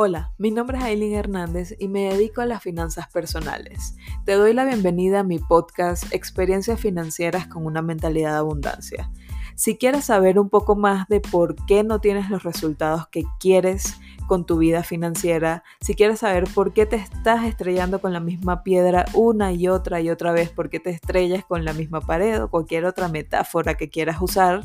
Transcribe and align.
Hola, 0.00 0.32
mi 0.38 0.52
nombre 0.52 0.78
es 0.78 0.84
Aileen 0.84 1.14
Hernández 1.14 1.74
y 1.76 1.88
me 1.88 2.04
dedico 2.04 2.40
a 2.40 2.46
las 2.46 2.62
finanzas 2.62 3.08
personales. 3.08 3.96
Te 4.24 4.34
doy 4.34 4.52
la 4.52 4.64
bienvenida 4.64 5.18
a 5.18 5.24
mi 5.24 5.40
podcast 5.40 6.14
Experiencias 6.14 6.78
Financieras 6.78 7.48
con 7.48 7.66
una 7.66 7.82
mentalidad 7.82 8.30
de 8.30 8.38
abundancia. 8.38 9.10
Si 9.58 9.76
quieres 9.76 10.04
saber 10.04 10.38
un 10.38 10.50
poco 10.50 10.76
más 10.76 11.08
de 11.08 11.18
por 11.18 11.56
qué 11.66 11.82
no 11.82 12.00
tienes 12.00 12.30
los 12.30 12.44
resultados 12.44 13.08
que 13.08 13.24
quieres, 13.40 13.98
con 14.28 14.44
tu 14.44 14.58
vida 14.58 14.84
financiera, 14.84 15.64
si 15.80 15.94
quieres 15.94 16.20
saber 16.20 16.44
por 16.54 16.72
qué 16.72 16.86
te 16.86 16.96
estás 16.96 17.44
estrellando 17.46 18.00
con 18.00 18.12
la 18.12 18.20
misma 18.20 18.62
piedra 18.62 19.06
una 19.14 19.52
y 19.52 19.66
otra 19.68 20.00
y 20.00 20.10
otra 20.10 20.32
vez, 20.32 20.50
por 20.50 20.68
qué 20.68 20.78
te 20.78 20.90
estrellas 20.90 21.44
con 21.46 21.64
la 21.64 21.72
misma 21.72 22.02
pared 22.02 22.40
o 22.40 22.50
cualquier 22.50 22.84
otra 22.84 23.08
metáfora 23.08 23.74
que 23.74 23.88
quieras 23.88 24.20
usar, 24.20 24.62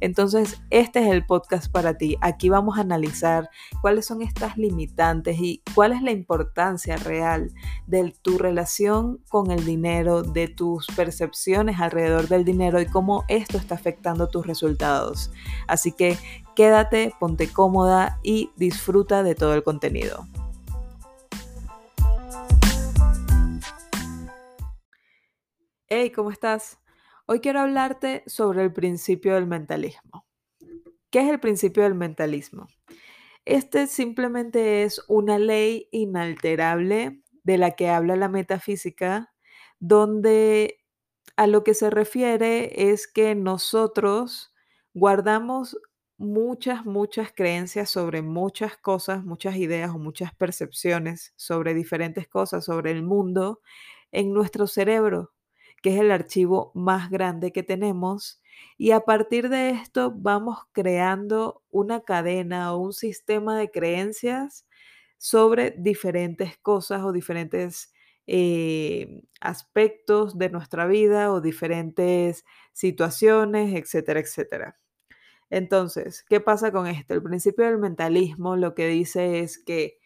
entonces 0.00 0.60
este 0.68 0.98
es 0.98 1.06
el 1.06 1.24
podcast 1.24 1.70
para 1.70 1.96
ti. 1.96 2.16
Aquí 2.20 2.48
vamos 2.48 2.76
a 2.76 2.82
analizar 2.82 3.48
cuáles 3.80 4.04
son 4.04 4.20
estas 4.20 4.58
limitantes 4.58 5.38
y 5.38 5.62
cuál 5.74 5.92
es 5.92 6.02
la 6.02 6.10
importancia 6.10 6.96
real 6.96 7.52
de 7.86 8.12
tu 8.20 8.36
relación 8.36 9.20
con 9.30 9.52
el 9.52 9.64
dinero, 9.64 10.22
de 10.22 10.48
tus 10.48 10.88
percepciones 10.88 11.80
alrededor 11.80 12.26
del 12.26 12.44
dinero 12.44 12.80
y 12.80 12.86
cómo 12.86 13.24
esto 13.28 13.58
está 13.58 13.76
afectando 13.76 14.28
tus 14.34 14.46
resultados. 14.46 15.30
Así 15.68 15.92
que 15.92 16.18
Quédate, 16.54 17.12
ponte 17.18 17.52
cómoda 17.52 18.20
y 18.22 18.52
disfruta 18.54 19.24
de 19.24 19.34
todo 19.34 19.54
el 19.54 19.64
contenido. 19.64 20.24
Hey, 25.88 26.10
¿cómo 26.10 26.30
estás? 26.30 26.78
Hoy 27.26 27.40
quiero 27.40 27.58
hablarte 27.58 28.22
sobre 28.26 28.62
el 28.62 28.72
principio 28.72 29.34
del 29.34 29.48
mentalismo. 29.48 30.26
¿Qué 31.10 31.20
es 31.20 31.28
el 31.28 31.40
principio 31.40 31.82
del 31.82 31.94
mentalismo? 31.94 32.68
Este 33.44 33.88
simplemente 33.88 34.84
es 34.84 35.04
una 35.08 35.38
ley 35.38 35.88
inalterable 35.90 37.20
de 37.42 37.58
la 37.58 37.72
que 37.72 37.90
habla 37.90 38.14
la 38.14 38.28
metafísica, 38.28 39.32
donde 39.80 40.83
a 41.36 41.46
lo 41.46 41.64
que 41.64 41.74
se 41.74 41.90
refiere 41.90 42.90
es 42.92 43.06
que 43.08 43.34
nosotros 43.34 44.54
guardamos 44.94 45.76
muchas, 46.16 46.86
muchas 46.86 47.32
creencias 47.32 47.90
sobre 47.90 48.22
muchas 48.22 48.76
cosas, 48.76 49.24
muchas 49.24 49.56
ideas 49.56 49.90
o 49.90 49.98
muchas 49.98 50.34
percepciones 50.34 51.32
sobre 51.36 51.74
diferentes 51.74 52.28
cosas, 52.28 52.64
sobre 52.66 52.92
el 52.92 53.02
mundo, 53.02 53.60
en 54.12 54.32
nuestro 54.32 54.66
cerebro, 54.68 55.32
que 55.82 55.94
es 55.94 56.00
el 56.00 56.12
archivo 56.12 56.70
más 56.74 57.10
grande 57.10 57.52
que 57.52 57.62
tenemos. 57.64 58.40
Y 58.78 58.92
a 58.92 59.00
partir 59.00 59.48
de 59.48 59.70
esto 59.70 60.12
vamos 60.16 60.58
creando 60.72 61.62
una 61.70 62.00
cadena 62.02 62.72
o 62.74 62.78
un 62.78 62.92
sistema 62.92 63.58
de 63.58 63.70
creencias 63.70 64.66
sobre 65.18 65.72
diferentes 65.78 66.58
cosas 66.58 67.02
o 67.02 67.12
diferentes 67.12 67.93
eh, 68.26 69.22
aspectos 69.40 70.38
de 70.38 70.50
nuestra 70.50 70.86
vida 70.86 71.32
o 71.32 71.40
diferentes 71.40 72.44
situaciones, 72.72 73.74
etcétera, 73.74 74.20
etcétera. 74.20 74.78
Entonces, 75.50 76.24
¿qué 76.28 76.40
pasa 76.40 76.72
con 76.72 76.86
esto? 76.86 77.14
El 77.14 77.22
principio 77.22 77.66
del 77.66 77.78
mentalismo 77.78 78.56
lo 78.56 78.74
que 78.74 78.88
dice 78.88 79.40
es 79.40 79.58
que 79.58 79.98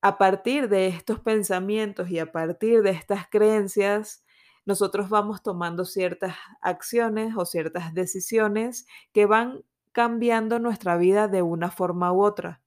a 0.00 0.18
partir 0.18 0.68
de 0.68 0.88
estos 0.88 1.20
pensamientos 1.20 2.10
y 2.10 2.18
a 2.18 2.30
partir 2.32 2.82
de 2.82 2.90
estas 2.90 3.28
creencias, 3.28 4.24
nosotros 4.64 5.08
vamos 5.08 5.42
tomando 5.42 5.84
ciertas 5.84 6.36
acciones 6.60 7.34
o 7.36 7.46
ciertas 7.46 7.94
decisiones 7.94 8.86
que 9.12 9.26
van 9.26 9.64
cambiando 9.92 10.58
nuestra 10.58 10.96
vida 10.96 11.26
de 11.26 11.42
una 11.42 11.70
forma 11.70 12.12
u 12.12 12.22
otra. 12.22 12.60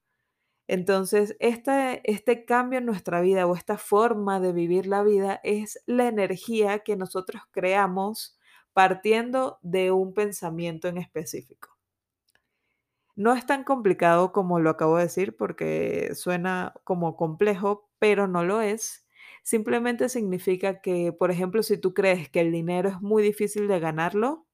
Entonces, 0.71 1.35
este, 1.41 2.45
cambio 2.45 2.79
en 2.79 2.85
nuestra 2.85 3.19
vida 3.19 3.45
o 3.45 3.55
esta 3.57 3.77
forma 3.77 4.39
de 4.39 4.53
vivir 4.53 4.87
la 4.87 5.03
vida 5.03 5.41
es 5.43 5.83
la 5.85 6.07
energía 6.07 6.79
que 6.79 6.95
nosotros 6.95 7.41
creamos 7.51 8.39
partiendo 8.71 9.59
de 9.63 9.91
un 9.91 10.13
pensamiento 10.13 10.87
en 10.87 10.97
específico. 10.97 11.77
No 13.15 13.33
es 13.33 13.45
tan 13.45 13.63
complicado 13.63 14.31
como 14.31 14.59
lo 14.59 14.69
acabo 14.69 14.97
de 14.97 15.03
decir 15.03 15.35
porque 15.35 16.11
suena 16.15 16.73
como 16.85 17.17
complejo, 17.17 17.89
pero 17.99 18.27
no 18.27 18.43
lo 18.45 18.61
es. 18.61 19.05
Simplemente 19.43 20.07
significa 20.09 20.81
que, 20.81 21.11
por 21.11 21.31
ejemplo, 21.31 21.63
si 21.63 21.77
tú 21.77 21.93
crees 21.93 22.29
que 22.29 22.39
el 22.41 22.51
dinero 22.51 22.89
es 22.89 23.01
muy 23.01 23.21
difícil 23.23 23.67
de 23.67 23.79
ganarlo, 23.79 24.47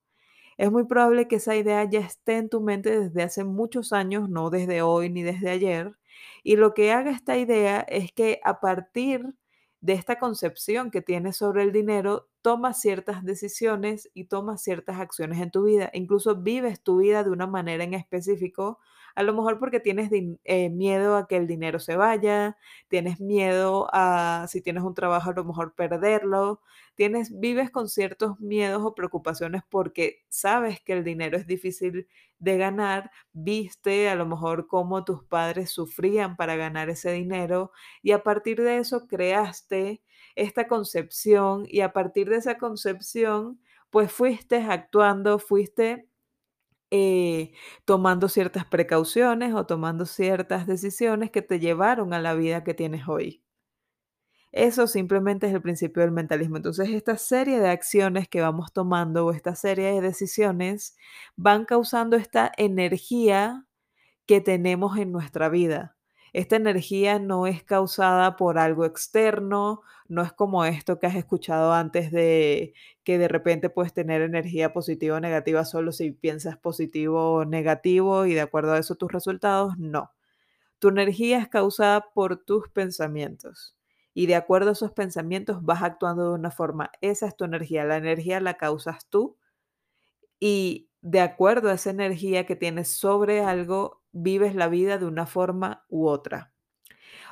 es 0.57 0.72
muy 0.72 0.85
probable 0.85 1.27
que 1.27 1.38
esa 1.38 1.56
idea 1.56 1.83
ya 1.89 2.00
esté 2.01 2.38
en 2.38 2.50
tu 2.50 2.61
mente 2.61 3.00
desde 3.00 3.23
hace 3.23 3.44
muchos 3.44 3.94
años, 3.94 4.29
no 4.29 4.50
desde 4.50 4.81
hoy 4.81 5.09
ni 5.09 5.23
desde 5.23 5.50
ayer. 5.51 5.97
Y 6.44 6.56
lo 6.58 6.74
que 6.74 6.92
haga 6.92 7.12
esta 7.12 7.38
idea 7.38 7.81
es 7.81 8.12
que 8.14 8.40
a 8.44 8.59
partir 8.59 9.36
de 9.81 9.94
esta 9.94 10.20
concepción 10.20 10.92
que 10.92 11.02
tienes 11.02 11.38
sobre 11.38 11.64
el 11.64 11.72
dinero, 11.72 12.30
tomas 12.47 12.80
ciertas 12.80 13.25
decisiones 13.25 14.09
y 14.13 14.30
tomas 14.30 14.63
ciertas 14.63 15.02
acciones 15.02 15.41
en 15.41 15.52
tu 15.52 15.63
vida. 15.63 15.90
Incluso 15.94 16.38
vives 16.38 16.81
tu 16.81 17.00
vida 17.00 17.25
de 17.25 17.30
una 17.30 17.46
manera 17.46 17.84
en 17.84 17.94
específico 17.94 18.80
a 19.16 19.24
lo 19.24 19.34
mejor 19.34 19.59
porque 19.59 19.81
tienes 19.81 20.09
eh, 20.13 20.69
miedo 20.69 21.18
a 21.18 21.28
que 21.28 21.36
el 21.36 21.46
dinero 21.46 21.80
se 21.80 21.97
vaya, 21.97 22.56
tienes 22.88 23.19
miedo 23.19 23.90
a, 23.91 24.46
si 24.47 24.62
tienes 24.62 24.84
un 24.84 24.94
trabajo, 24.94 25.31
a 25.31 25.34
lo 25.34 25.44
mejor 25.44 25.74
perderlo, 25.74 26.62
tienes, 26.96 27.38
vives 27.38 27.69
con 27.69 27.90
ciertos 27.90 28.40
miedos 28.40 28.84
o 28.86 28.96
preocupaciones 28.96 29.63
porque 29.69 30.24
sabes 30.30 30.80
que 30.81 30.94
el 30.94 31.03
dinero 31.03 31.36
es 31.36 31.47
difícil 31.47 32.07
de 32.40 32.57
ganar, 32.57 33.12
viste 33.34 34.07
a 34.07 34.16
lo 34.16 34.25
mejor 34.25 34.68
cómo 34.68 35.03
tus 35.03 35.24
padres 35.24 35.72
sufrían 35.72 36.38
para 36.38 36.56
ganar 36.56 36.90
ese 36.90 37.12
dinero 37.12 37.72
y 38.03 38.12
a 38.12 38.24
partir 38.24 38.62
de 38.62 38.78
eso 38.78 39.07
creaste 39.07 40.02
esta 40.38 40.68
concepción 40.68 41.66
y 41.68 41.81
a 41.81 41.94
partir 41.94 42.30
de 42.30 42.38
esa 42.38 42.58
concepción 42.58 43.59
pues 43.90 44.12
fuiste 44.12 44.58
actuando, 44.58 45.40
fuiste 45.40 46.08
eh, 46.92 47.52
tomando 47.86 48.30
ciertas 48.30 48.66
precauciones 48.66 49.53
o 49.53 49.66
tomando 49.66 50.06
ciertas 50.06 50.68
decisiones 50.68 51.31
que 51.31 51.42
te 51.42 51.59
llevaron 51.59 52.14
a 52.14 52.22
la 52.22 52.34
vida 52.34 52.64
que 52.64 52.74
tienes 52.74 53.08
hoy. 53.08 53.44
Eso 54.53 54.88
simplemente 54.88 55.48
es 55.48 55.53
el 55.53 55.62
principio 55.62 56.02
del 56.02 56.12
mentalismo. 56.12 56.58
Entonces, 56.58 56.90
esta 56.90 57.18
serie 57.18 57.59
de 57.59 57.69
acciones 57.69 58.28
que 58.30 58.42
vamos 58.42 58.72
tomando 58.74 59.25
o 59.25 59.31
esta 59.31 59.56
serie 59.56 59.92
de 59.94 60.02
decisiones 60.02 60.98
van 61.36 61.66
causando 61.66 62.16
esta 62.16 62.52
energía 62.58 63.66
que 64.25 64.42
tenemos 64.42 64.98
en 64.98 65.12
nuestra 65.12 65.50
vida. 65.50 65.97
Esta 66.33 66.55
energía 66.55 67.19
no 67.19 67.47
es 67.47 67.63
causada 67.63 68.35
por 68.35 68.57
algo 68.59 68.85
externo, 68.85 69.81
no 70.07 70.21
es 70.23 70.31
como 70.33 70.65
esto 70.65 70.99
que 70.99 71.07
has 71.07 71.15
escuchado 71.15 71.73
antes 71.73 72.11
de 72.11 72.73
que 73.03 73.17
de 73.17 73.27
repente 73.27 73.69
puedes 73.69 73.93
tener 73.93 74.21
energía 74.21 74.73
positiva 74.73 75.17
o 75.17 75.19
negativa 75.19 75.65
solo 75.65 75.91
si 75.91 76.11
piensas 76.11 76.57
positivo 76.57 77.33
o 77.33 77.45
negativo 77.45 78.25
y 78.25 78.33
de 78.33 78.41
acuerdo 78.41 78.73
a 78.73 78.79
eso 78.79 78.95
tus 78.95 79.11
resultados, 79.11 79.77
no. 79.77 80.11
Tu 80.79 80.89
energía 80.89 81.39
es 81.39 81.49
causada 81.49 82.11
por 82.13 82.38
tus 82.45 82.69
pensamientos 82.69 83.75
y 84.13 84.27
de 84.27 84.35
acuerdo 84.35 84.69
a 84.71 84.73
esos 84.73 84.91
pensamientos 84.94 85.63
vas 85.63 85.83
actuando 85.83 86.29
de 86.29 86.35
una 86.35 86.51
forma. 86.51 86.91
Esa 87.01 87.27
es 87.27 87.35
tu 87.38 87.45
energía, 87.45 87.85
la 87.85 87.97
energía 87.97 88.39
la 88.41 88.55
causas 88.55 89.07
tú 89.09 89.38
y 90.39 90.89
de 91.01 91.21
acuerdo 91.21 91.69
a 91.69 91.73
esa 91.73 91.89
energía 91.89 92.45
que 92.45 92.55
tienes 92.55 92.89
sobre 92.89 93.41
algo, 93.41 94.01
vives 94.22 94.55
la 94.55 94.67
vida 94.67 94.97
de 94.97 95.05
una 95.05 95.25
forma 95.25 95.85
u 95.89 96.07
otra. 96.07 96.53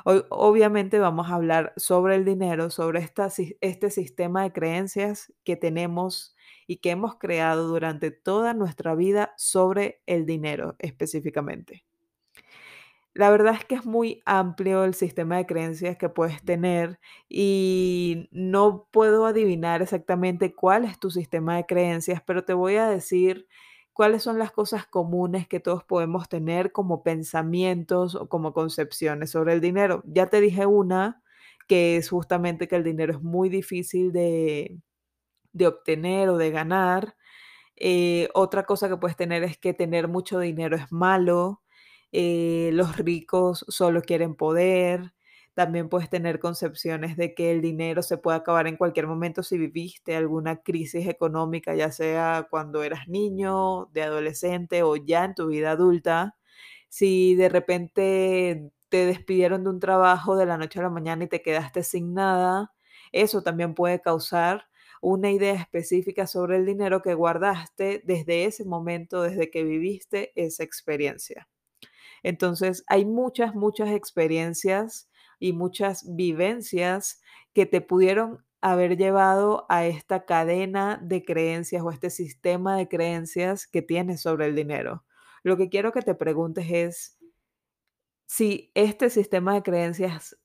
Hoy, 0.04 0.24
obviamente 0.30 1.00
vamos 1.00 1.30
a 1.30 1.36
hablar 1.36 1.74
sobre 1.78 2.16
el 2.16 2.26
dinero, 2.26 2.70
sobre 2.70 3.00
esta, 3.00 3.28
este 3.62 3.90
sistema 3.90 4.44
de 4.44 4.54
creencias 4.54 5.34
que 5.44 5.56
tenemos 5.56 6.36
y 6.68 6.78
que 6.78 6.92
hemos 6.92 7.18
creado 7.18 7.68
durante 7.68 8.12
toda 8.12 8.54
nuestra 8.54 8.96
vida 8.96 9.34
sobre 9.38 10.02
el 10.06 10.26
dinero 10.26 10.76
específicamente. 10.80 11.86
La 13.16 13.30
verdad 13.30 13.54
es 13.54 13.64
que 13.64 13.76
es 13.76 13.86
muy 13.86 14.22
amplio 14.26 14.84
el 14.84 14.94
sistema 14.94 15.38
de 15.38 15.46
creencias 15.46 15.98
que 15.98 16.10
puedes 16.10 16.44
tener 16.44 17.00
y 17.30 18.28
no 18.32 18.90
puedo 18.92 19.26
adivinar 19.26 19.82
exactamente 19.82 20.54
cuál 20.54 20.84
es 20.84 21.00
tu 21.00 21.10
sistema 21.10 21.56
de 21.56 21.66
creencias, 21.66 22.22
pero 22.22 22.44
te 22.44 22.54
voy 22.54 22.76
a 22.76 22.90
decir 22.90 23.48
cuáles 23.96 24.24
son 24.24 24.40
las 24.40 24.52
cosas 24.52 24.86
comunes 24.86 25.48
que 25.48 25.62
todos 25.62 25.86
podemos 25.86 26.28
tener 26.28 26.74
como 26.74 27.02
pensamientos 27.02 28.16
o 28.16 28.28
como 28.28 28.54
concepciones 28.54 29.32
sobre 29.32 29.54
el 29.54 29.62
dinero. 29.62 30.04
Ya 30.06 30.28
te 30.28 30.42
dije 30.42 30.66
una, 30.66 31.24
que 31.68 31.96
es 31.98 32.10
justamente 32.10 32.68
que 32.68 32.76
el 32.76 32.84
dinero 32.84 33.14
es 33.14 33.22
muy 33.24 33.48
difícil 33.48 34.12
de, 34.12 34.78
obtener 35.66 36.28
o 36.30 36.38
de 36.38 36.52
ganar. 36.52 37.16
Eh, 37.78 38.30
otra 38.34 38.66
cosa 38.66 38.90
que 38.90 38.98
puedes 38.98 39.18
tener 39.18 39.44
es 39.44 39.58
que 39.58 39.74
tener 39.74 40.10
mucho 40.10 40.40
dinero 40.40 40.76
es 40.76 40.92
malo. 40.92 41.62
Eh, 42.12 42.72
los 42.74 42.98
ricos 42.98 43.66
solo 43.70 44.02
quieren 44.02 44.36
poder. 44.36 45.15
También 45.56 45.90
puedes 45.90 46.10
tener 46.10 46.40
concepciones 46.40 47.18
de 47.18 47.34
que 47.34 47.52
el 47.52 47.62
dinero 47.62 48.04
se 48.04 48.18
puede 48.18 48.38
acabar 48.38 48.68
en 48.68 48.78
cualquier 48.78 49.08
momento 49.08 49.42
si 49.42 49.58
viviste 49.58 50.16
alguna 50.16 50.58
crisis 50.58 51.08
económica, 51.08 51.76
ya 51.76 51.92
sea 51.92 52.48
cuando 52.50 52.84
eras 52.84 53.08
niño, 53.08 53.86
de 53.94 54.04
adolescente 54.04 54.84
o 54.84 54.98
ya 54.98 55.24
en 55.26 55.34
tu 55.36 55.48
vida 55.48 55.72
adulta. 55.72 56.36
Si 56.90 57.36
de 57.36 57.50
repente 57.50 58.72
te 58.90 59.06
despidieron 59.06 59.64
de 59.64 59.70
un 59.72 59.80
trabajo 59.80 60.36
de 60.38 60.46
la 60.46 60.58
noche 60.58 60.80
a 60.80 60.84
la 60.84 60.90
mañana 60.90 61.24
y 61.26 61.28
te 61.30 61.42
quedaste 61.42 61.84
sin 61.84 62.14
nada, 62.14 62.74
eso 63.14 63.42
también 63.42 63.74
puede 63.76 64.02
causar 64.02 64.68
una 65.02 65.32
idea 65.32 65.54
específica 65.54 66.28
sobre 66.28 66.58
el 66.58 66.66
dinero 66.66 67.02
que 67.02 67.14
guardaste 67.14 68.02
desde 68.06 68.46
ese 68.46 68.66
momento, 68.66 69.22
desde 69.22 69.50
que 69.52 69.64
viviste 69.64 70.32
esa 70.36 70.64
experiencia. 70.64 71.48
Entonces, 72.24 72.84
hay 72.88 73.06
muchas, 73.06 73.56
muchas 73.56 73.90
experiencias 73.92 75.10
y 75.40 75.54
muchas 75.54 76.16
vivencias 76.16 77.22
que 77.54 77.66
te 77.66 77.82
pudieron 77.82 78.44
haber 78.62 78.98
llevado 78.98 79.66
a 79.70 79.86
esta 79.86 80.26
cadena 80.26 81.00
de 81.02 81.24
creencias 81.24 81.84
o 81.84 81.92
este 81.92 82.10
sistema 82.10 82.78
de 82.78 82.88
creencias 82.88 83.68
que 83.68 83.82
tienes 83.82 84.22
sobre 84.22 84.48
el 84.48 84.56
dinero. 84.56 85.06
Lo 85.44 85.58
que 85.58 85.70
quiero 85.70 85.92
que 85.92 86.02
te 86.02 86.16
preguntes 86.16 86.66
es 86.72 87.20
si 88.26 88.72
este 88.74 89.10
sistema 89.10 89.54
de 89.54 89.64
creencias, 89.64 90.38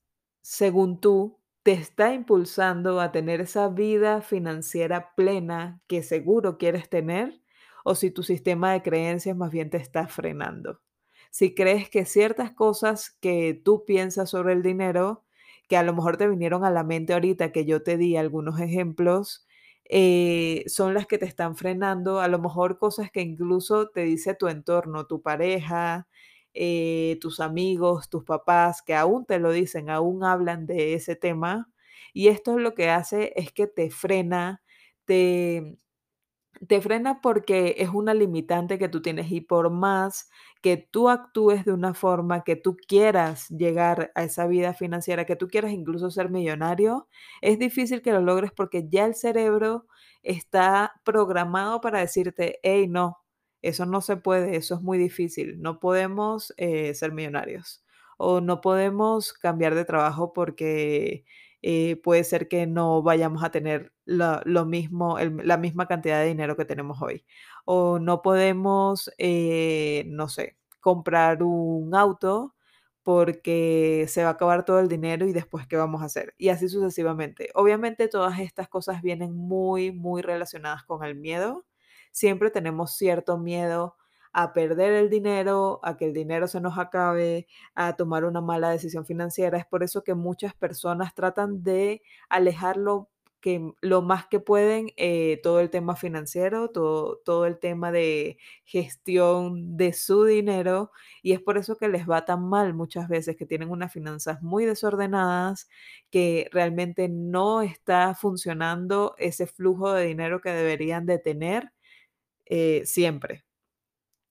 según 0.42 1.00
tú, 1.00 1.40
te 1.62 1.72
está 1.72 2.12
impulsando 2.12 3.00
a 3.00 3.12
tener 3.12 3.40
esa 3.40 3.68
vida 3.68 4.22
financiera 4.22 5.14
plena 5.14 5.82
que 5.86 6.02
seguro 6.02 6.58
quieres 6.58 6.88
tener, 6.88 7.40
o 7.84 7.94
si 7.94 8.10
tu 8.10 8.22
sistema 8.22 8.72
de 8.72 8.82
creencias 8.82 9.36
más 9.36 9.50
bien 9.50 9.70
te 9.70 9.78
está 9.78 10.06
frenando. 10.08 10.80
Si 11.30 11.54
crees 11.54 11.88
que 11.90 12.04
ciertas 12.04 12.52
cosas 12.52 13.10
que 13.20 13.54
tú 13.64 13.84
piensas 13.86 14.30
sobre 14.30 14.52
el 14.54 14.62
dinero, 14.62 15.24
que 15.68 15.76
a 15.76 15.82
lo 15.84 15.94
mejor 15.94 16.16
te 16.16 16.28
vinieron 16.28 16.64
a 16.64 16.70
la 16.70 16.82
mente 16.84 17.12
ahorita, 17.12 17.52
que 17.52 17.64
yo 17.64 17.82
te 17.82 17.96
di 17.96 18.16
algunos 18.16 18.60
ejemplos, 18.60 19.46
eh, 19.84 20.64
son 20.66 20.94
las 20.94 21.06
que 21.06 21.18
te 21.18 21.26
están 21.26 21.56
frenando, 21.56 22.20
a 22.20 22.28
lo 22.28 22.38
mejor 22.38 22.78
cosas 22.78 23.10
que 23.10 23.20
incluso 23.22 23.88
te 23.90 24.02
dice 24.02 24.34
tu 24.34 24.48
entorno, 24.48 25.06
tu 25.06 25.22
pareja, 25.22 26.08
eh, 26.54 27.18
tus 27.20 27.40
amigos, 27.40 28.08
tus 28.10 28.24
papás, 28.24 28.82
que 28.82 28.94
aún 28.94 29.24
te 29.26 29.38
lo 29.38 29.52
dicen, 29.52 29.90
aún 29.90 30.24
hablan 30.24 30.66
de 30.66 30.94
ese 30.94 31.16
tema. 31.16 31.68
Y 32.12 32.28
esto 32.28 32.58
lo 32.58 32.74
que 32.74 32.90
hace 32.90 33.32
es 33.36 33.52
que 33.52 33.66
te 33.68 33.90
frena, 33.90 34.62
te, 35.04 35.76
te 36.68 36.80
frena 36.80 37.20
porque 37.22 37.76
es 37.78 37.88
una 37.90 38.12
limitante 38.14 38.78
que 38.78 38.88
tú 38.88 39.00
tienes 39.02 39.30
y 39.32 39.40
por 39.40 39.70
más 39.70 40.28
que 40.62 40.76
tú 40.76 41.08
actúes 41.08 41.64
de 41.64 41.72
una 41.72 41.94
forma 41.94 42.44
que 42.44 42.56
tú 42.56 42.76
quieras 42.86 43.48
llegar 43.48 44.12
a 44.14 44.24
esa 44.24 44.46
vida 44.46 44.74
financiera, 44.74 45.24
que 45.24 45.36
tú 45.36 45.48
quieras 45.48 45.72
incluso 45.72 46.10
ser 46.10 46.30
millonario, 46.30 47.08
es 47.40 47.58
difícil 47.58 48.02
que 48.02 48.12
lo 48.12 48.20
logres 48.20 48.52
porque 48.52 48.86
ya 48.88 49.06
el 49.06 49.14
cerebro 49.14 49.86
está 50.22 50.92
programado 51.04 51.80
para 51.80 52.00
decirte, 52.00 52.58
hey, 52.62 52.88
no, 52.88 53.18
eso 53.62 53.86
no 53.86 54.00
se 54.00 54.16
puede, 54.16 54.56
eso 54.56 54.74
es 54.74 54.82
muy 54.82 54.98
difícil, 54.98 55.60
no 55.60 55.80
podemos 55.80 56.52
eh, 56.58 56.94
ser 56.94 57.12
millonarios 57.12 57.82
o 58.18 58.40
no 58.42 58.60
podemos 58.60 59.32
cambiar 59.32 59.74
de 59.74 59.84
trabajo 59.86 60.32
porque 60.34 61.24
eh, 61.62 61.96
puede 62.02 62.24
ser 62.24 62.48
que 62.48 62.66
no 62.66 63.02
vayamos 63.02 63.44
a 63.44 63.50
tener 63.50 63.92
la, 64.04 64.42
lo 64.44 64.64
mismo, 64.66 65.18
la 65.18 65.56
misma 65.58 65.86
cantidad 65.86 66.20
de 66.20 66.28
dinero 66.28 66.56
que 66.56 66.64
tenemos 66.64 67.00
hoy. 67.02 67.24
O 67.64 67.98
no 67.98 68.22
podemos, 68.22 69.10
eh, 69.18 70.04
no 70.08 70.28
sé, 70.28 70.56
comprar 70.80 71.42
un 71.42 71.94
auto 71.94 72.54
porque 73.02 74.06
se 74.08 74.22
va 74.22 74.30
a 74.30 74.32
acabar 74.32 74.64
todo 74.64 74.80
el 74.80 74.88
dinero 74.88 75.26
y 75.26 75.32
después 75.32 75.66
qué 75.66 75.76
vamos 75.76 76.02
a 76.02 76.06
hacer. 76.06 76.34
Y 76.38 76.48
así 76.50 76.68
sucesivamente. 76.68 77.50
Obviamente 77.54 78.08
todas 78.08 78.38
estas 78.40 78.68
cosas 78.68 79.02
vienen 79.02 79.34
muy, 79.34 79.92
muy 79.92 80.22
relacionadas 80.22 80.84
con 80.84 81.04
el 81.04 81.14
miedo. 81.14 81.66
Siempre 82.12 82.50
tenemos 82.50 82.96
cierto 82.96 83.38
miedo 83.38 83.96
a 84.32 84.52
perder 84.52 84.92
el 84.94 85.10
dinero, 85.10 85.80
a 85.82 85.96
que 85.96 86.06
el 86.06 86.14
dinero 86.14 86.48
se 86.48 86.60
nos 86.60 86.78
acabe, 86.78 87.46
a 87.74 87.96
tomar 87.96 88.24
una 88.24 88.40
mala 88.40 88.70
decisión 88.70 89.04
financiera. 89.06 89.58
Es 89.58 89.66
por 89.66 89.82
eso 89.82 90.04
que 90.04 90.14
muchas 90.14 90.54
personas 90.54 91.14
tratan 91.14 91.62
de 91.62 92.02
alejarlo 92.28 93.08
que 93.40 93.72
lo 93.80 94.02
más 94.02 94.26
que 94.26 94.40
pueden 94.40 94.92
eh, 94.96 95.40
todo 95.42 95.60
el 95.60 95.70
tema 95.70 95.96
financiero, 95.96 96.68
todo, 96.70 97.18
todo 97.24 97.46
el 97.46 97.58
tema 97.58 97.90
de 97.92 98.38
gestión 98.64 99.76
de 99.76 99.92
su 99.92 100.24
dinero 100.24 100.92
y 101.22 101.32
es 101.32 101.40
por 101.40 101.58
eso 101.58 101.76
que 101.76 101.88
les 101.88 102.08
va 102.08 102.24
tan 102.24 102.48
mal 102.48 102.74
muchas 102.74 103.08
veces, 103.08 103.36
que 103.36 103.46
tienen 103.46 103.70
unas 103.70 103.92
finanzas 103.92 104.42
muy 104.42 104.66
desordenadas, 104.66 105.68
que 106.10 106.48
realmente 106.52 107.08
no 107.08 107.62
está 107.62 108.14
funcionando 108.14 109.14
ese 109.18 109.46
flujo 109.46 109.92
de 109.92 110.06
dinero 110.06 110.40
que 110.40 110.50
deberían 110.50 111.06
de 111.06 111.18
tener 111.18 111.72
eh, 112.46 112.82
siempre. 112.86 113.44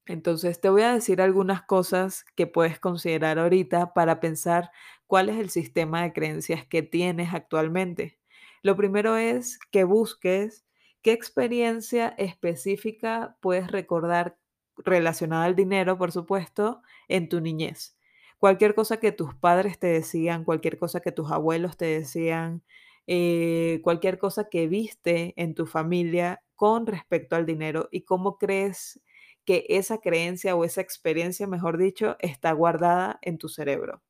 Entonces 0.09 0.59
te 0.59 0.69
voy 0.69 0.81
a 0.81 0.91
decir 0.93 1.21
algunas 1.21 1.61
cosas 1.61 2.25
que 2.35 2.47
puedes 2.47 2.79
considerar 2.79 3.37
ahorita 3.37 3.93
para 3.93 4.19
pensar 4.19 4.71
cuál 5.05 5.29
es 5.29 5.37
el 5.37 5.51
sistema 5.51 6.01
de 6.01 6.13
creencias 6.13 6.65
que 6.65 6.81
tienes 6.81 7.31
actualmente. 7.31 8.17
Lo 8.63 8.75
primero 8.75 9.17
es 9.17 9.59
que 9.69 9.83
busques 9.83 10.65
qué 11.03 11.11
experiencia 11.11 12.07
específica 12.17 13.37
puedes 13.39 13.69
recordar 13.71 14.35
relacionada 14.77 15.45
al 15.45 15.55
dinero, 15.55 15.99
por 15.99 16.11
supuesto, 16.11 16.81
en 17.07 17.29
tu 17.29 17.39
niñez. 17.39 17.95
Cualquier 18.39 18.73
cosa 18.73 18.97
que 18.97 19.11
tus 19.11 19.35
padres 19.35 19.77
te 19.77 19.87
decían, 19.87 20.43
cualquier 20.43 20.79
cosa 20.79 21.01
que 21.01 21.11
tus 21.11 21.29
abuelos 21.31 21.77
te 21.77 21.85
decían, 21.85 22.63
eh, 23.05 23.79
cualquier 23.83 24.17
cosa 24.17 24.49
que 24.49 24.67
viste 24.67 25.35
en 25.37 25.53
tu 25.53 25.67
familia 25.67 26.41
con 26.55 26.87
respecto 26.87 27.35
al 27.35 27.45
dinero 27.45 27.89
y 27.91 28.01
cómo 28.01 28.39
crees 28.39 28.99
que 29.49 29.65
esa 29.67 29.97
creencia 29.97 30.55
o 30.55 30.63
esa 30.63 30.79
experiencia, 30.79 31.47
mejor 31.47 31.79
dicho, 31.79 32.17
está 32.19 32.51
guardada 32.51 33.17
en 33.23 33.39
tu 33.39 33.49
cerebro. 33.49 34.03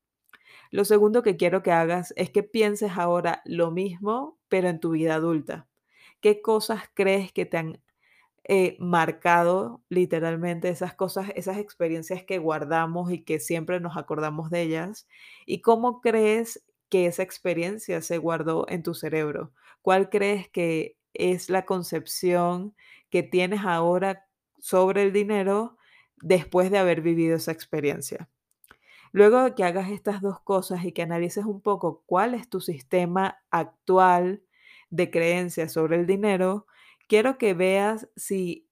Lo 0.70 0.84
segundo 0.84 1.24
que 1.24 1.38
quiero 1.38 1.64
que 1.64 1.72
hagas 1.72 2.14
es 2.18 2.30
que 2.30 2.44
pienses 2.44 2.98
ahora 2.98 3.42
lo 3.46 3.72
mismo, 3.72 4.38
pero 4.50 4.68
en 4.68 4.82
tu 4.82 4.92
vida 4.92 5.16
adulta. 5.16 5.66
¿Qué 6.20 6.42
cosas 6.42 6.84
crees 6.94 7.32
que 7.32 7.46
te 7.46 7.56
han 7.56 7.82
eh, 8.44 8.76
marcado 8.82 9.82
literalmente 9.88 10.68
esas 10.68 10.94
cosas, 10.94 11.32
esas 11.38 11.58
experiencias 11.58 12.26
que 12.26 12.38
guardamos 12.38 13.10
y 13.10 13.24
que 13.24 13.40
siempre 13.40 13.80
nos 13.80 13.96
acordamos 13.96 14.50
de 14.50 14.64
ellas? 14.64 15.08
¿Y 15.46 15.62
cómo 15.62 16.02
crees 16.02 16.66
que 16.90 17.06
esa 17.06 17.24
experiencia 17.24 18.02
se 18.02 18.18
guardó 18.18 18.66
en 18.68 18.84
tu 18.84 18.94
cerebro? 18.94 19.54
¿Cuál 19.82 20.10
crees 20.10 20.50
que 20.50 20.98
es 21.14 21.50
la 21.50 21.64
concepción 21.64 22.76
que 23.10 23.24
tienes 23.24 23.62
ahora 23.64 24.26
sobre 24.60 25.04
el 25.04 25.14
dinero 25.14 25.78
después 26.22 26.72
de 26.72 26.78
haber 26.78 27.02
vivido 27.02 27.36
esa 27.36 27.52
experiencia. 27.52 28.30
Luego 29.12 29.44
de 29.44 29.56
que 29.56 29.64
hagas 29.64 29.90
estas 29.90 30.22
dos 30.22 30.40
cosas 30.42 30.86
y 30.86 30.92
que 30.92 31.02
analices 31.02 31.46
un 31.46 31.62
poco 31.62 32.04
cuál 32.06 32.36
es 32.36 32.48
tu 32.50 32.62
sistema 32.62 33.42
actual 33.50 34.44
de 34.90 35.10
creencias 35.10 35.74
sobre 35.74 35.98
el 35.98 36.06
dinero, 36.06 36.68
quiero 37.08 37.38
que 37.38 37.54
veas 37.54 38.08
si, 38.16 38.70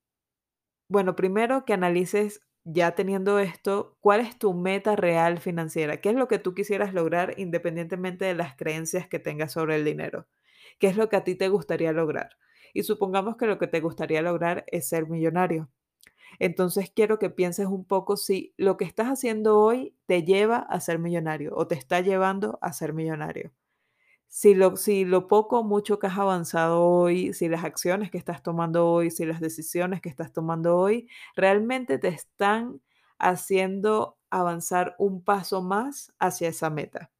bueno, 0.88 1.16
primero 1.16 1.64
que 1.64 1.72
analices 1.72 2.40
ya 2.64 2.94
teniendo 2.94 3.38
esto, 3.38 3.96
cuál 4.00 4.20
es 4.20 4.38
tu 4.38 4.52
meta 4.52 4.94
real 4.94 5.38
financiera, 5.40 6.00
qué 6.00 6.10
es 6.10 6.14
lo 6.14 6.28
que 6.28 6.38
tú 6.38 6.54
quisieras 6.54 6.92
lograr 6.92 7.34
independientemente 7.38 8.26
de 8.26 8.34
las 8.34 8.56
creencias 8.56 9.08
que 9.08 9.18
tengas 9.18 9.52
sobre 9.52 9.76
el 9.76 9.84
dinero, 9.84 10.26
qué 10.78 10.88
es 10.88 10.96
lo 10.96 11.08
que 11.08 11.16
a 11.16 11.24
ti 11.24 11.34
te 11.34 11.48
gustaría 11.48 11.92
lograr. 11.92 12.36
Y 12.74 12.82
supongamos 12.82 13.36
que 13.36 13.46
lo 13.46 13.58
que 13.58 13.66
te 13.66 13.80
gustaría 13.80 14.20
lograr 14.22 14.64
es 14.68 14.88
ser 14.88 15.08
millonario. 15.08 15.70
Entonces 16.38 16.90
quiero 16.94 17.18
que 17.18 17.30
pienses 17.30 17.66
un 17.66 17.84
poco 17.84 18.16
si 18.16 18.54
lo 18.56 18.76
que 18.76 18.84
estás 18.84 19.08
haciendo 19.08 19.58
hoy 19.58 19.94
te 20.06 20.24
lleva 20.24 20.58
a 20.58 20.80
ser 20.80 20.98
millonario 20.98 21.54
o 21.56 21.66
te 21.66 21.74
está 21.74 22.00
llevando 22.00 22.58
a 22.62 22.72
ser 22.72 22.92
millonario. 22.92 23.52
Si 24.28 24.54
lo, 24.54 24.76
si 24.76 25.04
lo 25.04 25.26
poco 25.26 25.60
o 25.60 25.64
mucho 25.64 25.98
que 25.98 26.06
has 26.06 26.18
avanzado 26.18 26.84
hoy, 26.84 27.32
si 27.32 27.48
las 27.48 27.64
acciones 27.64 28.10
que 28.10 28.18
estás 28.18 28.42
tomando 28.42 28.86
hoy, 28.86 29.10
si 29.10 29.24
las 29.24 29.40
decisiones 29.40 30.02
que 30.02 30.10
estás 30.10 30.32
tomando 30.32 30.76
hoy, 30.76 31.08
realmente 31.34 31.98
te 31.98 32.08
están 32.08 32.82
haciendo 33.18 34.18
avanzar 34.30 34.94
un 34.98 35.22
paso 35.24 35.62
más 35.62 36.12
hacia 36.18 36.48
esa 36.48 36.70
meta. 36.70 37.10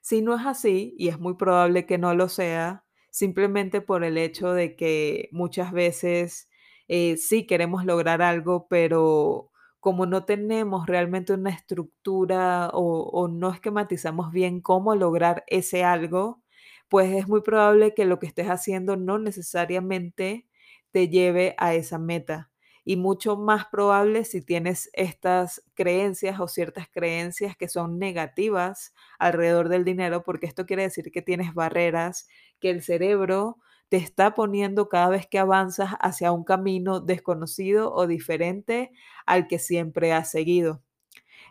Si 0.00 0.22
no 0.22 0.34
es 0.34 0.46
así, 0.46 0.94
y 0.98 1.08
es 1.08 1.18
muy 1.18 1.34
probable 1.34 1.86
que 1.86 1.98
no 1.98 2.14
lo 2.14 2.28
sea, 2.28 2.84
simplemente 3.10 3.80
por 3.80 4.04
el 4.04 4.16
hecho 4.18 4.52
de 4.52 4.76
que 4.76 5.28
muchas 5.32 5.72
veces 5.72 6.48
eh, 6.92 7.16
sí 7.16 7.46
queremos 7.46 7.84
lograr 7.84 8.20
algo, 8.22 8.66
pero 8.68 9.50
como 9.80 10.06
no 10.06 10.24
tenemos 10.24 10.86
realmente 10.86 11.32
una 11.32 11.50
estructura 11.50 12.70
o, 12.74 13.02
o 13.12 13.28
no 13.28 13.50
esquematizamos 13.52 14.32
bien 14.32 14.60
cómo 14.60 14.94
lograr 14.96 15.44
ese 15.46 15.84
algo, 15.84 16.42
pues 16.88 17.12
es 17.14 17.28
muy 17.28 17.42
probable 17.42 17.94
que 17.94 18.04
lo 18.04 18.18
que 18.18 18.26
estés 18.26 18.48
haciendo 18.48 18.96
no 18.96 19.18
necesariamente 19.18 20.46
te 20.90 21.08
lleve 21.08 21.54
a 21.58 21.74
esa 21.74 21.98
meta. 21.98 22.50
Y 22.84 22.96
mucho 22.96 23.36
más 23.36 23.66
probable 23.66 24.24
si 24.24 24.42
tienes 24.42 24.90
estas 24.94 25.62
creencias 25.74 26.40
o 26.40 26.48
ciertas 26.48 26.88
creencias 26.90 27.56
que 27.56 27.68
son 27.68 27.98
negativas 27.98 28.94
alrededor 29.18 29.68
del 29.68 29.84
dinero, 29.84 30.22
porque 30.24 30.46
esto 30.46 30.66
quiere 30.66 30.84
decir 30.84 31.12
que 31.12 31.22
tienes 31.22 31.54
barreras, 31.54 32.26
que 32.58 32.70
el 32.70 32.82
cerebro 32.82 33.58
te 33.90 33.98
está 33.98 34.34
poniendo 34.34 34.88
cada 34.88 35.10
vez 35.10 35.26
que 35.28 35.38
avanzas 35.40 35.90
hacia 36.00 36.32
un 36.32 36.44
camino 36.44 37.00
desconocido 37.00 37.92
o 37.94 38.06
diferente 38.08 38.92
al 39.26 39.48
que 39.48 39.58
siempre 39.60 40.14
has 40.14 40.30
seguido. 40.32 40.82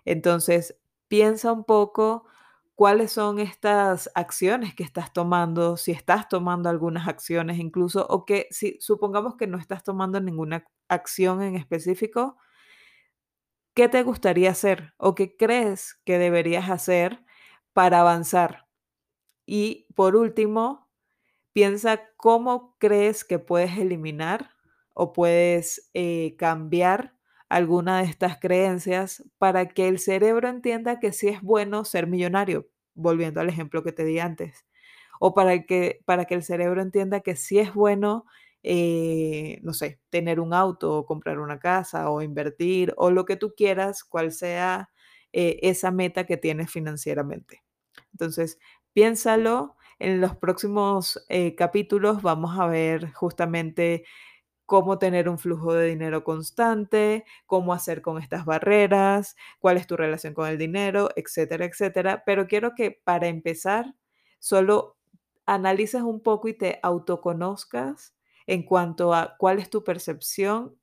Entonces, 0.05 0.77
piensa 1.07 1.51
un 1.53 1.63
poco 1.65 2.25
cuáles 2.75 3.11
son 3.11 3.39
estas 3.39 4.09
acciones 4.15 4.73
que 4.75 4.83
estás 4.83 5.13
tomando, 5.13 5.77
si 5.77 5.91
estás 5.91 6.29
tomando 6.29 6.69
algunas 6.69 7.07
acciones 7.07 7.59
incluso, 7.59 8.05
o 8.09 8.25
que 8.25 8.47
si 8.51 8.77
supongamos 8.79 9.35
que 9.35 9.47
no 9.47 9.57
estás 9.57 9.83
tomando 9.83 10.21
ninguna 10.21 10.65
acción 10.89 11.41
en 11.41 11.55
específico, 11.55 12.37
¿qué 13.73 13.87
te 13.89 14.03
gustaría 14.03 14.51
hacer 14.51 14.93
o 14.97 15.15
qué 15.15 15.35
crees 15.37 15.99
que 16.05 16.17
deberías 16.17 16.69
hacer 16.69 17.23
para 17.73 18.01
avanzar? 18.01 18.67
Y 19.47 19.87
por 19.95 20.17
último, 20.17 20.88
piensa 21.53 22.01
cómo 22.17 22.75
crees 22.79 23.23
que 23.25 23.39
puedes 23.39 23.77
eliminar 23.77 24.51
o 24.93 25.13
puedes 25.13 25.89
eh, 25.93 26.35
cambiar 26.37 27.15
alguna 27.49 27.99
de 27.99 28.05
estas 28.05 28.37
creencias 28.39 29.23
para 29.37 29.69
que 29.69 29.87
el 29.87 29.99
cerebro 29.99 30.49
entienda 30.49 30.99
que 30.99 31.11
sí 31.13 31.27
es 31.29 31.41
bueno 31.41 31.85
ser 31.85 32.07
millonario, 32.07 32.67
volviendo 32.93 33.41
al 33.41 33.49
ejemplo 33.49 33.83
que 33.83 33.91
te 33.91 34.05
di 34.05 34.19
antes, 34.19 34.65
o 35.19 35.33
para 35.33 35.63
que, 35.65 36.01
para 36.05 36.25
que 36.25 36.35
el 36.35 36.43
cerebro 36.43 36.81
entienda 36.81 37.21
que 37.21 37.35
sí 37.35 37.59
es 37.59 37.73
bueno, 37.73 38.25
eh, 38.63 39.59
no 39.63 39.73
sé, 39.73 39.99
tener 40.09 40.39
un 40.39 40.53
auto 40.53 40.97
o 40.97 41.05
comprar 41.05 41.39
una 41.39 41.59
casa 41.59 42.09
o 42.09 42.21
invertir 42.21 42.93
o 42.97 43.11
lo 43.11 43.25
que 43.25 43.35
tú 43.37 43.53
quieras, 43.55 44.03
cual 44.03 44.31
sea 44.31 44.89
eh, 45.33 45.59
esa 45.63 45.91
meta 45.91 46.25
que 46.25 46.37
tienes 46.37 46.71
financieramente. 46.71 47.63
Entonces, 48.13 48.59
piénsalo. 48.93 49.75
En 49.99 50.21
los 50.21 50.35
próximos 50.35 51.23
eh, 51.27 51.55
capítulos 51.55 52.21
vamos 52.21 52.57
a 52.57 52.67
ver 52.67 53.11
justamente 53.11 54.05
cómo 54.65 54.99
tener 54.99 55.29
un 55.29 55.39
flujo 55.39 55.73
de 55.73 55.87
dinero 55.87 56.23
constante, 56.23 57.25
cómo 57.45 57.73
hacer 57.73 58.01
con 58.01 58.21
estas 58.21 58.45
barreras, 58.45 59.35
cuál 59.59 59.77
es 59.77 59.87
tu 59.87 59.97
relación 59.97 60.33
con 60.33 60.47
el 60.47 60.57
dinero, 60.57 61.09
etcétera, 61.15 61.65
etcétera. 61.65 62.23
Pero 62.25 62.47
quiero 62.47 62.75
que 62.75 62.91
para 62.91 63.27
empezar, 63.27 63.95
solo 64.39 64.97
analices 65.45 66.01
un 66.03 66.21
poco 66.21 66.47
y 66.47 66.53
te 66.53 66.79
autoconozcas 66.83 68.15
en 68.47 68.63
cuanto 68.63 69.13
a 69.13 69.35
cuál 69.37 69.59
es 69.59 69.69
tu 69.69 69.83
percepción 69.83 70.77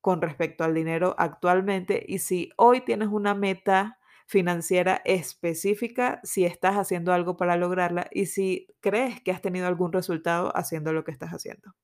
con 0.00 0.22
respecto 0.22 0.64
al 0.64 0.74
dinero 0.74 1.14
actualmente 1.18 2.04
y 2.08 2.18
si 2.20 2.50
hoy 2.56 2.80
tienes 2.82 3.08
una 3.08 3.34
meta 3.34 3.98
financiera 4.32 5.02
específica, 5.04 6.18
si 6.24 6.46
estás 6.46 6.76
haciendo 6.76 7.12
algo 7.12 7.36
para 7.36 7.58
lograrla 7.58 8.08
y 8.10 8.26
si 8.26 8.66
crees 8.80 9.20
que 9.20 9.30
has 9.30 9.42
tenido 9.42 9.66
algún 9.66 9.92
resultado 9.92 10.50
haciendo 10.56 10.94
lo 10.94 11.04
que 11.04 11.10
estás 11.10 11.32
haciendo. 11.32 11.74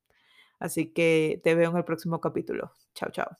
Así 0.58 0.86
que 0.94 1.42
te 1.44 1.54
veo 1.54 1.70
en 1.70 1.76
el 1.76 1.84
próximo 1.84 2.22
capítulo. 2.22 2.72
Chao, 2.94 3.10
chao. 3.10 3.36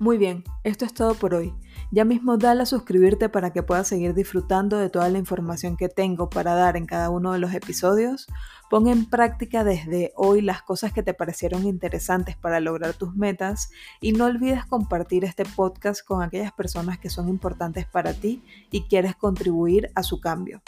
Muy 0.00 0.18
bien, 0.18 0.42
esto 0.64 0.84
es 0.84 0.92
todo 0.94 1.14
por 1.14 1.32
hoy. 1.32 1.54
Ya 1.94 2.06
mismo 2.06 2.38
dale 2.38 2.62
a 2.62 2.66
suscribirte 2.66 3.28
para 3.28 3.52
que 3.52 3.62
puedas 3.62 3.86
seguir 3.86 4.14
disfrutando 4.14 4.78
de 4.78 4.88
toda 4.88 5.10
la 5.10 5.18
información 5.18 5.76
que 5.76 5.90
tengo 5.90 6.30
para 6.30 6.54
dar 6.54 6.78
en 6.78 6.86
cada 6.86 7.10
uno 7.10 7.32
de 7.32 7.38
los 7.38 7.52
episodios. 7.52 8.28
Pon 8.70 8.88
en 8.88 9.04
práctica 9.04 9.62
desde 9.62 10.10
hoy 10.16 10.40
las 10.40 10.62
cosas 10.62 10.94
que 10.94 11.02
te 11.02 11.12
parecieron 11.12 11.66
interesantes 11.66 12.34
para 12.34 12.60
lograr 12.60 12.94
tus 12.94 13.14
metas 13.14 13.68
y 14.00 14.12
no 14.12 14.24
olvides 14.24 14.64
compartir 14.64 15.26
este 15.26 15.44
podcast 15.44 16.02
con 16.02 16.22
aquellas 16.22 16.52
personas 16.52 16.98
que 16.98 17.10
son 17.10 17.28
importantes 17.28 17.84
para 17.84 18.14
ti 18.14 18.42
y 18.70 18.84
quieres 18.84 19.14
contribuir 19.14 19.90
a 19.94 20.02
su 20.02 20.18
cambio. 20.18 20.62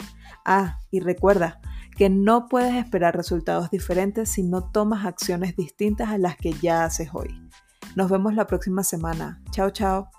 Ah, 0.45 0.77
y 0.91 0.99
recuerda 0.99 1.59
que 1.97 2.07
no 2.11 2.47
puedes 2.49 2.75
esperar 2.75 3.15
resultados 3.15 3.71
diferentes 3.71 4.29
si 4.29 4.43
no 4.43 4.69
tomas 4.69 5.07
acciones 5.07 5.55
distintas 5.55 6.09
a 6.09 6.19
las 6.19 6.37
que 6.37 6.53
ya 6.53 6.85
haces 6.85 7.09
hoy. 7.13 7.41
Nos 7.95 8.11
vemos 8.11 8.35
la 8.35 8.45
próxima 8.45 8.83
semana. 8.83 9.41
Chao, 9.49 9.71
chao. 9.71 10.11